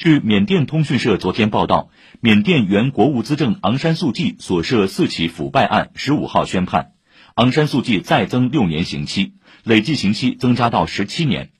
[0.00, 1.90] 据缅甸通讯社昨天报道
[2.20, 6.92] 缅甸原国务资政昂山素季所涉四起腐败案十五号宣判。
[7.34, 11.50] 昂山素季再增六年刑期累计刑期增加到十七年。